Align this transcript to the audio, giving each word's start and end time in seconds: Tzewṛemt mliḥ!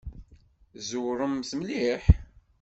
Tzewṛemt 0.75 1.51
mliḥ! 1.59 2.03